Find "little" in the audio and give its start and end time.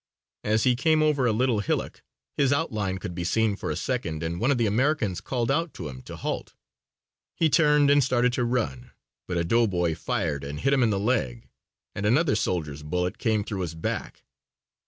1.31-1.59